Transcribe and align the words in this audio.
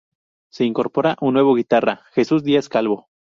Se 0.49 0.65
incorpora 0.65 1.15
un 1.21 1.35
nuevo 1.35 1.53
guitarra 1.53 2.05
Jesús 2.13 2.43
Díaz 2.43 2.69
Calvo. 2.69 3.07